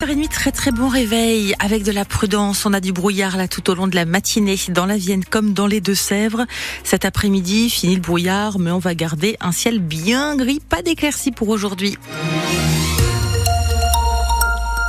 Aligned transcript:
h 0.00 0.28
très 0.28 0.52
très 0.52 0.70
bon 0.70 0.86
réveil 0.86 1.56
avec 1.58 1.82
de 1.82 1.90
la 1.90 2.04
prudence. 2.04 2.64
On 2.64 2.72
a 2.72 2.78
du 2.78 2.92
brouillard 2.92 3.36
là 3.36 3.48
tout 3.48 3.68
au 3.68 3.74
long 3.74 3.88
de 3.88 3.96
la 3.96 4.04
matinée 4.04 4.54
dans 4.68 4.86
la 4.86 4.96
Vienne 4.96 5.24
comme 5.24 5.54
dans 5.54 5.66
les 5.66 5.80
Deux-Sèvres. 5.80 6.46
Cet 6.84 7.04
après-midi, 7.04 7.68
fini 7.68 7.96
le 7.96 8.00
brouillard, 8.00 8.60
mais 8.60 8.70
on 8.70 8.78
va 8.78 8.94
garder 8.94 9.36
un 9.40 9.50
ciel 9.50 9.80
bien 9.80 10.36
gris, 10.36 10.60
pas 10.60 10.82
d'éclaircies 10.82 11.32
pour 11.32 11.48
aujourd'hui. 11.48 11.98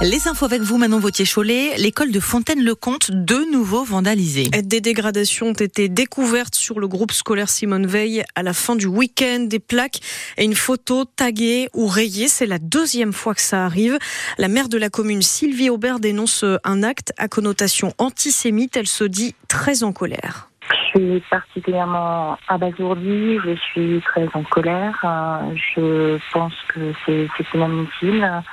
Les 0.01 0.29
infos 0.29 0.45
avec 0.45 0.61
vous, 0.61 0.77
Manon 0.77 0.97
Vautier-Cholet. 0.97 1.75
L'école 1.77 2.13
de 2.13 2.21
Fontaine-le-Comte, 2.21 3.11
de 3.11 3.51
nouveau 3.51 3.83
vandalisée. 3.83 4.43
Des 4.43 4.79
dégradations 4.79 5.47
ont 5.47 5.53
été 5.53 5.89
découvertes 5.89 6.55
sur 6.55 6.79
le 6.79 6.87
groupe 6.87 7.11
scolaire 7.11 7.49
Simone 7.49 7.85
Veil 7.85 8.23
à 8.33 8.41
la 8.41 8.53
fin 8.53 8.77
du 8.77 8.85
week-end. 8.85 9.41
Des 9.41 9.59
plaques 9.59 9.99
et 10.37 10.45
une 10.45 10.55
photo 10.55 11.03
taguée 11.03 11.67
ou 11.73 11.87
rayée. 11.87 12.29
C'est 12.29 12.45
la 12.45 12.59
deuxième 12.59 13.11
fois 13.11 13.35
que 13.35 13.41
ça 13.41 13.65
arrive. 13.65 13.97
La 14.37 14.47
maire 14.47 14.69
de 14.69 14.77
la 14.77 14.89
commune, 14.89 15.21
Sylvie 15.21 15.69
Aubert, 15.69 15.99
dénonce 15.99 16.45
un 16.63 16.81
acte 16.81 17.11
à 17.17 17.27
connotation 17.27 17.93
antisémite. 17.97 18.77
Elle 18.77 18.87
se 18.87 19.03
dit 19.03 19.35
très 19.49 19.83
en 19.83 19.91
colère. 19.91 20.49
Je 20.93 20.99
suis 20.99 21.23
particulièrement 21.29 22.37
abasourdie, 22.47 23.37
je 23.45 23.55
suis 23.71 24.01
très 24.01 24.27
en 24.33 24.43
colère. 24.43 24.97
Je 25.75 26.17
pense 26.31 26.53
que 26.69 26.93
c'est 27.05 27.27
inadmissible. 27.53 28.43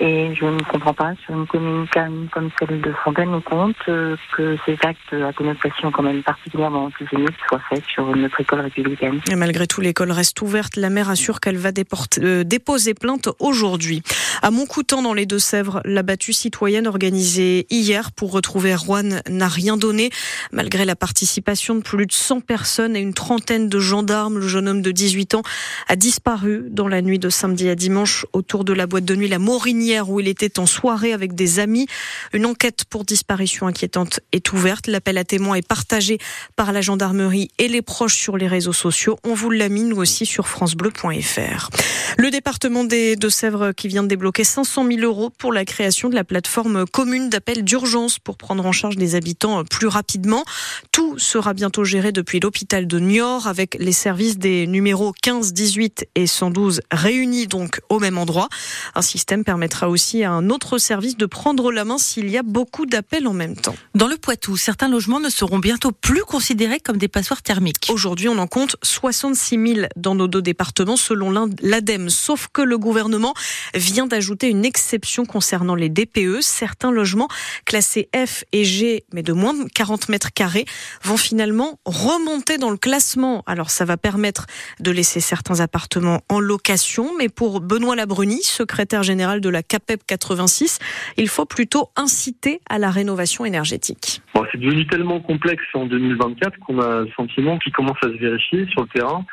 Et 0.00 0.34
je 0.34 0.44
ne 0.44 0.62
comprends 0.62 0.92
pas, 0.92 1.14
sur 1.24 1.34
une 1.34 1.46
commune 1.46 1.86
comme 2.30 2.50
celle 2.58 2.80
de 2.80 2.92
Fontaine-le-Comte, 3.04 3.76
euh, 3.88 4.16
que 4.36 4.56
ces 4.66 4.76
actes 4.82 5.12
à 5.12 5.32
connotation 5.32 5.90
quand 5.90 6.02
même 6.02 6.22
particulièrement 6.22 6.86
antisémite 6.86 7.34
soient 7.48 7.62
faits 7.70 7.84
sur 7.86 8.14
notre 8.14 8.40
école 8.40 8.60
républicaine. 8.60 9.20
Malgré 9.34 9.66
tout, 9.66 9.80
l'école 9.80 10.12
reste 10.12 10.40
ouverte. 10.42 10.76
La 10.76 10.90
maire 10.90 11.08
assure 11.08 11.40
qu'elle 11.40 11.56
va 11.56 11.70
euh, 12.18 12.44
déposer 12.44 12.94
plainte 12.94 13.28
aujourd'hui. 13.38 14.02
À 14.42 14.50
Montcoutan, 14.50 15.02
dans 15.02 15.14
les 15.14 15.26
Deux-Sèvres, 15.26 15.80
la 15.84 16.02
battue 16.02 16.32
citoyenne 16.32 16.86
organisée 16.86 17.66
hier 17.70 18.12
pour 18.12 18.32
retrouver 18.32 18.76
Juan 18.76 19.22
n'a 19.30 19.48
rien 19.48 19.76
donné. 19.76 20.10
Malgré 20.52 20.84
la 20.84 20.96
participation 20.96 21.74
de 21.74 21.80
plus 21.80 22.06
de 22.06 22.12
100 22.12 22.40
personnes 22.40 22.96
et 22.96 23.00
une 23.00 23.14
trentaine 23.14 23.68
de 23.68 23.78
gendarmes, 23.78 24.38
le 24.38 24.48
jeune 24.48 24.68
homme 24.68 24.82
de 24.82 24.90
18 24.90 25.36
ans 25.36 25.42
a 25.88 25.96
disparu 25.96 26.64
dans 26.70 26.88
la 26.88 27.00
nuit 27.00 27.18
de 27.18 27.30
samedi 27.30 27.68
à 27.68 27.74
dimanche 27.74 28.26
autour 28.32 28.64
de 28.64 28.72
la 28.72 28.86
boîte 28.86 29.04
de 29.04 29.16
nuit 29.16 29.28
La 29.28 29.38
Morigny 29.38 29.85
où 29.86 30.20
il 30.20 30.28
était 30.28 30.58
en 30.58 30.66
soirée 30.66 31.12
avec 31.12 31.34
des 31.34 31.60
amis. 31.60 31.86
Une 32.32 32.46
enquête 32.46 32.84
pour 32.90 33.04
disparition 33.04 33.66
inquiétante 33.66 34.20
est 34.32 34.52
ouverte. 34.52 34.88
L'appel 34.88 35.16
à 35.16 35.24
témoins 35.24 35.54
est 35.54 35.66
partagé 35.66 36.18
par 36.56 36.72
la 36.72 36.80
gendarmerie 36.80 37.50
et 37.58 37.68
les 37.68 37.82
proches 37.82 38.16
sur 38.16 38.36
les 38.36 38.48
réseaux 38.48 38.72
sociaux. 38.72 39.18
On 39.24 39.34
vous 39.34 39.50
l'a 39.50 39.68
mis 39.68 39.84
nous 39.84 39.96
aussi 39.96 40.26
sur 40.26 40.48
francebleu.fr. 40.48 41.70
Le 42.18 42.30
département 42.30 42.84
des 42.84 43.14
Deux-Sèvres 43.16 43.72
qui 43.72 43.88
vient 43.88 44.02
de 44.02 44.08
débloquer 44.08 44.44
500 44.44 44.86
000 44.88 45.00
euros 45.02 45.30
pour 45.30 45.52
la 45.52 45.64
création 45.64 46.08
de 46.08 46.14
la 46.14 46.24
plateforme 46.24 46.86
commune 46.86 47.28
d'appel 47.28 47.62
d'urgence 47.62 48.18
pour 48.18 48.36
prendre 48.36 48.66
en 48.66 48.72
charge 48.72 48.96
des 48.96 49.14
habitants 49.14 49.64
plus 49.64 49.86
rapidement. 49.86 50.44
Tout 50.90 51.18
sera 51.18 51.54
bientôt 51.54 51.84
géré 51.84 52.10
depuis 52.10 52.40
l'hôpital 52.40 52.86
de 52.86 52.98
Niort 52.98 53.46
avec 53.46 53.76
les 53.78 53.92
services 53.92 54.38
des 54.38 54.66
numéros 54.66 55.12
15, 55.22 55.52
18 55.52 56.08
et 56.14 56.26
112 56.26 56.80
réunis 56.90 57.46
donc 57.46 57.80
au 57.88 57.98
même 57.98 58.18
endroit. 58.18 58.48
Un 58.94 59.02
système 59.02 59.44
permettra 59.44 59.75
aussi 59.84 60.24
à 60.24 60.32
un 60.32 60.50
autre 60.50 60.78
service 60.78 61.16
de 61.16 61.26
prendre 61.26 61.70
la 61.70 61.84
main 61.84 61.98
s'il 61.98 62.30
y 62.30 62.38
a 62.38 62.42
beaucoup 62.42 62.86
d'appels 62.86 63.26
en 63.26 63.32
même 63.32 63.56
temps. 63.56 63.74
Dans 63.94 64.08
le 64.08 64.16
Poitou, 64.16 64.56
certains 64.56 64.88
logements 64.88 65.20
ne 65.20 65.28
seront 65.28 65.58
bientôt 65.58 65.92
plus 65.92 66.22
considérés 66.22 66.80
comme 66.80 66.96
des 66.96 67.08
passoires 67.08 67.42
thermiques. 67.42 67.88
Aujourd'hui, 67.90 68.28
on 68.28 68.38
en 68.38 68.46
compte 68.46 68.76
66 68.82 69.74
000 69.74 69.86
dans 69.96 70.14
nos 70.14 70.28
deux 70.28 70.42
départements 70.42 70.96
selon 70.96 71.30
l'ADEME. 71.60 72.08
Sauf 72.08 72.48
que 72.52 72.62
le 72.62 72.78
gouvernement 72.78 73.34
vient 73.74 74.06
d'ajouter 74.06 74.48
une 74.48 74.64
exception 74.64 75.24
concernant 75.24 75.74
les 75.74 75.88
DPE. 75.88 76.40
Certains 76.40 76.90
logements 76.90 77.28
classés 77.64 78.08
F 78.16 78.44
et 78.52 78.64
G, 78.64 79.04
mais 79.12 79.22
de 79.22 79.32
moins 79.32 79.54
de 79.54 79.68
40 79.68 80.08
mètres 80.08 80.32
carrés, 80.32 80.64
vont 81.02 81.16
finalement 81.16 81.78
remonter 81.84 82.58
dans 82.58 82.70
le 82.70 82.76
classement. 82.76 83.42
Alors 83.46 83.70
ça 83.70 83.84
va 83.84 83.96
permettre 83.96 84.46
de 84.80 84.90
laisser 84.90 85.20
certains 85.20 85.60
appartements 85.60 86.20
en 86.28 86.40
location, 86.40 87.12
mais 87.18 87.28
pour 87.28 87.60
Benoît 87.60 87.96
Labruni, 87.96 88.42
secrétaire 88.42 89.02
général 89.02 89.40
de 89.40 89.48
la 89.48 89.62
CAPEP 89.68 90.00
86, 90.06 90.78
il 91.16 91.28
faut 91.28 91.44
plutôt 91.44 91.88
inciter 91.96 92.60
à 92.68 92.78
la 92.78 92.90
rénovation 92.90 93.44
énergétique. 93.44 94.22
c'est 94.52 94.60
devenu 94.60 94.86
tellement 94.86 95.20
complexe 95.20 95.64
en 95.74 95.86
2024 95.86 96.58
qu'on 96.60 96.80
a 96.80 97.00
le 97.02 97.10
sentiment 97.16 97.58
qu'il 97.58 97.72
commence 97.72 97.98
à 98.02 98.08
se 98.08 98.18
vérifier 98.18 98.66
sur 98.68 98.82
le 98.82 98.88
terrain 98.88 99.24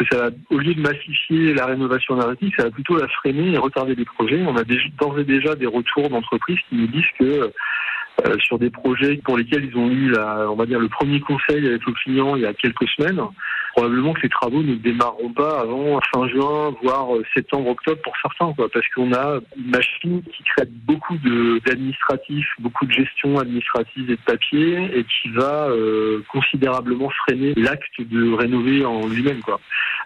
que 0.00 0.04
ça, 0.10 0.30
au 0.50 0.58
lieu 0.58 0.74
de 0.74 0.80
massifier 0.80 1.52
la 1.52 1.66
rénovation 1.66 2.16
énergétique, 2.16 2.54
ça 2.56 2.64
va 2.64 2.70
plutôt 2.70 2.96
la 2.96 3.06
freiner 3.08 3.52
et 3.52 3.58
retarder 3.58 3.94
les 3.94 4.04
projets. 4.04 4.42
On 4.46 4.56
a 4.56 4.64
d'ores 4.64 5.18
et 5.18 5.24
déjà 5.24 5.54
des 5.54 5.66
retours 5.66 6.08
d'entreprises 6.08 6.58
qui 6.68 6.76
nous 6.76 6.86
disent 6.86 7.04
que 7.18 7.52
euh, 8.26 8.36
sur 8.38 8.58
des 8.58 8.70
projets 8.70 9.16
pour 9.24 9.36
lesquels 9.36 9.64
ils 9.64 9.76
ont 9.76 9.90
eu, 9.90 10.14
on 10.16 10.56
va 10.56 10.66
dire, 10.66 10.78
le 10.78 10.88
premier 10.88 11.20
conseil 11.20 11.66
avec 11.66 11.84
le 11.84 11.92
client 11.92 12.36
il 12.36 12.42
y 12.42 12.46
a 12.46 12.54
quelques 12.54 12.88
semaines. 12.96 13.20
Probablement 13.80 14.12
que 14.12 14.20
ces 14.20 14.28
travaux 14.28 14.62
ne 14.62 14.74
démarreront 14.74 15.32
pas 15.32 15.60
avant 15.60 15.98
fin 16.12 16.28
juin, 16.28 16.76
voire 16.82 17.16
euh, 17.16 17.24
septembre, 17.34 17.70
octobre 17.70 17.98
pour 18.02 18.12
certains, 18.20 18.52
quoi, 18.52 18.68
parce 18.70 18.86
qu'on 18.88 19.10
a 19.14 19.40
une 19.56 19.70
machine 19.70 20.22
qui 20.22 20.42
crée 20.42 20.66
beaucoup 20.84 21.16
d'administratifs, 21.64 22.46
beaucoup 22.58 22.84
de 22.84 22.92
gestion 22.92 23.38
administrative 23.38 24.10
et 24.10 24.16
de 24.16 24.22
papier, 24.26 24.98
et 24.98 25.04
qui 25.04 25.30
va 25.30 25.70
euh, 25.70 26.22
considérablement 26.30 27.08
freiner 27.24 27.54
l'acte 27.56 27.98
de 27.98 28.34
rénover 28.34 28.84
en 28.84 29.08
lui-même. 29.08 29.40
Quoi. 29.40 29.58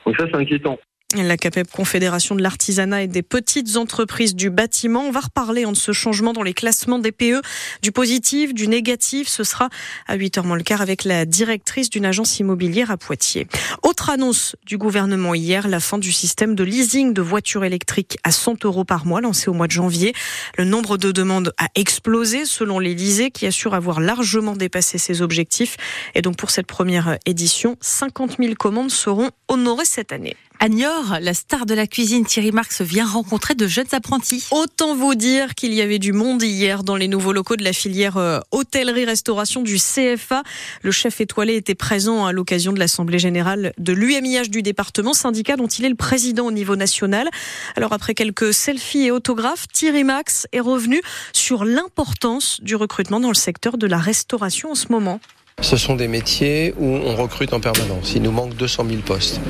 Donc 0.07 0.15
ça, 0.21 0.27
c'est 0.31 0.37
inquiétant. 0.37 0.79
La 1.23 1.37
CAPEP, 1.37 1.71
Confédération 1.71 2.35
de 2.35 2.43
l'artisanat 2.43 3.05
et 3.05 3.07
des 3.07 3.23
petites 3.23 3.77
entreprises 3.77 4.35
du 4.35 4.51
bâtiment. 4.51 5.13
Va 5.13 5.21
reparler 5.21 5.65
de 5.65 5.75
ce 5.75 5.93
changement 5.93 6.33
dans 6.33 6.43
les 6.43 6.55
classements 6.55 6.99
des 6.99 7.13
PE, 7.13 7.41
du 7.83 7.93
positif, 7.93 8.53
du 8.53 8.67
négatif. 8.67 9.29
Ce 9.29 9.45
sera 9.45 9.69
à 10.09 10.17
8h 10.17 10.45
moins 10.45 10.57
le 10.57 10.65
quart 10.65 10.81
avec 10.81 11.05
la 11.05 11.25
directrice 11.25 11.89
d'une 11.89 12.05
agence 12.05 12.41
immobilière 12.41 12.91
à 12.91 12.97
Poitiers. 12.97 13.47
Autre 13.85 14.11
annonce 14.11 14.57
du 14.67 14.77
gouvernement 14.77 15.35
hier, 15.35 15.69
la 15.69 15.79
fin 15.79 15.99
du 15.99 16.11
système 16.11 16.57
de 16.57 16.65
leasing 16.65 17.13
de 17.13 17.23
voitures 17.23 17.65
électriques 17.65 18.19
à 18.25 18.33
100 18.33 18.65
euros 18.65 18.85
par 18.85 19.07
mois 19.07 19.21
lancé 19.21 19.49
au 19.49 19.55
mois 19.55 19.69
de 19.69 19.73
janvier. 19.73 20.15
Le 20.59 20.65
nombre 20.65 20.97
de 20.97 21.13
demandes 21.13 21.53
a 21.59 21.69
explosé 21.77 22.45
selon 22.45 22.81
l'Elysée 22.81 23.31
qui 23.31 23.47
assure 23.47 23.75
avoir 23.75 24.01
largement 24.01 24.57
dépassé 24.57 24.99
ses 24.99 25.23
objectifs. 25.23 25.77
Et 26.17 26.23
donc 26.23 26.37
pour 26.37 26.51
cette 26.51 26.67
première 26.67 27.19
édition, 27.25 27.77
50 27.81 28.39
000 28.41 28.55
commandes 28.55 28.91
seront 28.91 29.31
honorées 29.47 29.85
cette 29.85 30.11
année. 30.11 30.35
À 30.61 30.69
Niort, 30.69 31.19
la 31.21 31.35
star 31.35 31.67
de 31.67 31.75
la 31.75 31.87
cuisine 31.87 32.25
Thierry 32.25 32.53
Marx 32.53 32.81
vient 32.81 33.07
rencontrer 33.07 33.55
de 33.55 33.67
jeunes 33.67 33.93
apprentis. 33.93 34.47
Autant 34.51 34.95
vous 34.95 35.15
dire 35.15 35.55
qu'il 35.55 35.75
y 35.75 35.83
avait 35.83 35.99
du 35.99 36.13
monde 36.13 36.43
hier 36.43 36.85
dans 36.85 36.97
les 36.97 37.09
nouveaux 37.09 37.33
locaux 37.33 37.57
de 37.57 37.65
la 37.65 37.73
filière 37.73 38.17
euh, 38.17 38.39
hôtellerie-restauration 38.53 39.63
du 39.63 39.77
CFA. 39.77 40.43
Le 40.83 40.91
chef 40.93 41.21
étoilé 41.21 41.57
était 41.57 41.75
présent 41.75 42.25
à 42.25 42.33
l'occasion 42.33 42.73
de 42.73 42.79
l'Assemblée 42.79 43.19
générale 43.19 43.73
de 43.79 43.93
l'UMIH 43.93 44.49
du 44.49 44.63
département, 44.63 45.13
syndicat 45.13 45.57
dont 45.57 45.67
il 45.67 45.85
est 45.85 45.91
le 45.91 45.97
président 45.97 46.47
au 46.47 46.53
niveau 46.53 46.77
national. 46.77 47.29
Alors 47.77 47.93
après 47.93 48.15
quelques 48.15 48.55
selfies 48.55 49.07
et 49.07 49.11
autographes, 49.11 49.67
Thierry 49.73 50.05
Marx 50.05 50.47
est 50.53 50.61
revenu 50.61 51.03
sur 51.33 51.65
l'importance 51.65 52.61
du 52.63 52.77
recrutement 52.77 53.21
dans 53.21 53.29
le 53.29 53.35
secteur 53.35 53.77
de 53.77 53.87
la 53.87 53.99
restauration 53.99 54.71
en 54.71 54.75
ce 54.77 54.87
moment. 54.91 55.21
Ce 55.65 55.79
sont 55.79 55.97
des 55.97 56.09
métiers 56.09 56.75
où 56.79 56.85
on 56.85 57.17
recrute 57.17 57.55
en 57.55 57.59
permanence. 57.59 58.13
Il 58.15 58.21
nous 58.23 58.31
manque 58.31 58.55
200 58.55 58.85
000 58.87 59.01
postes. 59.01 59.41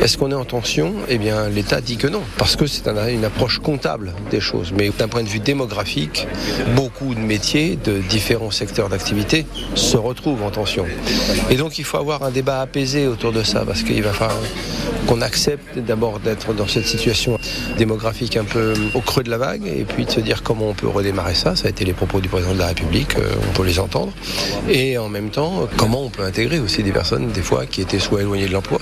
Est-ce 0.00 0.16
qu'on 0.16 0.30
est 0.30 0.34
en 0.34 0.46
tension? 0.46 0.94
Eh 1.08 1.18
bien, 1.18 1.50
l'État 1.50 1.82
dit 1.82 1.98
que 1.98 2.06
non, 2.06 2.22
parce 2.38 2.56
que 2.56 2.66
c'est 2.66 2.88
une 2.88 3.24
approche 3.24 3.58
comptable 3.58 4.14
des 4.30 4.40
choses. 4.40 4.72
Mais 4.76 4.88
d'un 4.98 5.08
point 5.08 5.22
de 5.22 5.28
vue 5.28 5.40
démographique, 5.40 6.26
beaucoup 6.74 7.14
de 7.14 7.20
métiers 7.20 7.76
de 7.76 7.98
différents 7.98 8.50
secteurs 8.50 8.88
d'activité 8.88 9.44
se 9.74 9.98
retrouvent 9.98 10.42
en 10.42 10.50
tension. 10.50 10.86
Et 11.50 11.56
donc, 11.56 11.78
il 11.78 11.84
faut 11.84 11.98
avoir 11.98 12.22
un 12.22 12.30
débat 12.30 12.62
apaisé 12.62 13.06
autour 13.06 13.32
de 13.32 13.42
ça, 13.42 13.64
parce 13.66 13.82
qu'il 13.82 14.02
va 14.02 14.14
falloir 14.14 14.38
qu'on 15.06 15.20
accepte 15.20 15.78
d'abord 15.78 16.18
d'être 16.18 16.54
dans 16.54 16.66
cette 16.66 16.86
situation 16.86 17.38
démographique 17.76 18.36
un 18.36 18.44
peu 18.44 18.74
au 18.94 19.00
creux 19.00 19.22
de 19.22 19.30
la 19.30 19.38
vague, 19.38 19.66
et 19.66 19.84
puis 19.84 20.06
de 20.06 20.10
se 20.10 20.20
dire 20.20 20.42
comment 20.42 20.68
on 20.70 20.74
peut 20.74 20.88
redémarrer 20.88 21.34
ça. 21.34 21.56
Ça 21.56 21.66
a 21.66 21.70
été 21.70 21.84
les 21.84 21.92
propos 21.92 22.20
du 22.20 22.28
président 22.28 22.54
de 22.54 22.58
la 22.58 22.68
République, 22.68 23.16
euh, 23.16 23.28
on 23.48 23.52
peut 23.52 23.64
les 23.64 23.78
entendre. 23.78 24.12
Et 24.68 24.98
en 24.98 25.08
même 25.08 25.30
temps, 25.30 25.47
comment 25.76 26.04
on 26.04 26.10
peut 26.10 26.22
intégrer 26.22 26.58
aussi 26.58 26.82
des 26.82 26.92
personnes, 26.92 27.28
des 27.28 27.42
fois, 27.42 27.66
qui 27.66 27.80
étaient 27.80 27.98
soit 27.98 28.20
éloignées 28.20 28.46
de 28.46 28.52
l'emploi, 28.52 28.78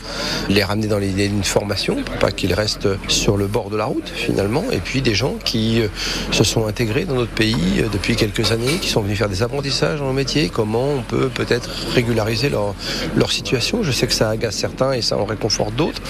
les 0.49 0.65
ramener 0.65 0.87
dans 0.87 0.99
l'idée 0.99 1.29
d'une 1.29 1.45
formation 1.45 2.03
pour 2.03 2.17
pas 2.17 2.31
qu'ils 2.31 2.55
restent 2.55 2.89
sur 3.09 3.37
le 3.37 3.47
bord 3.47 3.71
de 3.71 3.77
la 3.77 3.85
route, 3.85 4.09
finalement, 4.15 4.65
et 4.73 4.79
puis 4.79 5.03
des 5.03 5.15
gens 5.15 5.37
qui 5.45 5.81
euh, 5.81 5.89
se 6.33 6.45
sont 6.45 6.67
intégrés 6.67 7.05
dans 7.05 7.15
notre 7.15 7.33
pays 7.33 7.81
euh, 7.81 7.89
depuis 7.93 8.17
quelques 8.17 8.53
années, 8.53 8.79
qui 8.81 8.89
sont 8.89 9.03
venus 9.03 9.19
faire 9.19 9.29
des 9.29 9.43
apprentissages 9.43 10.01
dans 10.01 10.09
le 10.09 10.15
métier, 10.15 10.49
comment 10.49 10.89
on 10.89 11.03
peut 11.03 11.29
peut-être 11.29 11.71
régulariser 11.95 12.49
leur, 12.49 12.75
leur 13.17 13.33
situation? 13.33 13.83
Je 13.83 13.93
sais 13.93 14.07
que 14.07 14.12
ça 14.12 14.31
agace 14.31 14.57
certains 14.57 14.93
et 14.93 15.03
ça 15.03 15.17
en 15.17 15.25
réconforte 15.25 15.75
d'autres. 15.75 16.01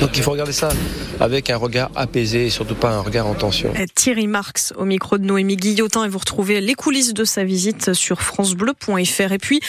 Donc 0.00 0.16
il 0.16 0.22
faut 0.22 0.32
regarder 0.32 0.52
ça 0.52 0.68
avec 1.20 1.50
un 1.50 1.56
regard 1.56 1.90
apaisé 1.96 2.46
et 2.46 2.50
surtout 2.50 2.74
pas 2.74 2.90
un 2.90 3.00
regard 3.00 3.26
en 3.26 3.34
tension. 3.34 3.72
Thierry 3.94 4.26
Marx 4.26 4.72
au 4.76 4.84
micro 4.84 5.18
de 5.18 5.24
Noémie 5.24 5.56
Guillotin 5.56 6.04
et 6.04 6.08
vous 6.08 6.18
retrouvez 6.18 6.60
les 6.60 6.74
coulisses 6.74 7.14
de 7.14 7.24
sa 7.24 7.44
visite 7.44 7.94
sur 7.94 8.22
francebleu.fr. 8.22 9.32
Et 9.32 9.38
puis, 9.38 9.60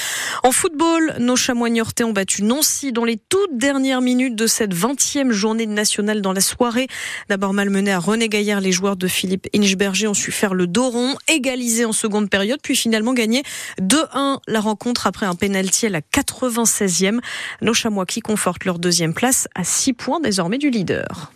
En 0.44 0.52
football, 0.52 1.16
nos 1.20 1.36
chamois 1.36 1.70
niortais 1.70 2.04
ont 2.04 2.14
battu 2.14 2.44
Nancy 2.44 2.92
dans 2.92 3.06
les 3.06 3.18
toutes 3.18 3.58
dernières 3.58 4.02
minutes 4.02 4.36
de 4.36 4.48
cette 4.48 4.74
20e 4.74 5.32
journée 5.32 5.66
nationale 5.66 6.22
dans 6.22 6.34
la 6.34 6.42
soirée. 6.42 6.88
D'abord 7.30 7.54
malmené 7.54 7.92
à 7.92 8.00
René 8.00 8.30
Gaillard, 8.30 8.62
les 8.62 8.72
joueurs 8.72 8.96
de 8.96 9.08
Philippe 9.08 9.48
Inchberger 9.56 10.08
ont 10.08 10.14
su 10.14 10.32
faire 10.32 10.54
le 10.54 10.68
dos 10.68 10.90
rond, 10.90 11.16
égaliser 11.28 11.86
en 11.86 11.92
seconde 11.92 12.30
période, 12.30 12.60
puis 12.62 12.76
finalement 12.76 13.14
gagner 13.14 13.44
2-1 13.82 14.40
la 14.48 14.60
rencontre 14.60 15.08
après 15.08 15.26
un 15.26 15.36
pénalty 15.36 15.86
à 15.86 15.90
la 15.90 16.02
96e. 16.02 17.20
Nos 17.62 17.74
chamois 17.74 18.06
qui 18.06 18.22
confortent 18.22 18.66
leur 18.66 18.80
deuxième 18.80 19.14
place 19.14 19.48
à 19.56 19.64
6 19.64 19.94
points 19.94 20.20
désormais 20.20 20.58
du 20.58 20.70
leader. 20.70 21.32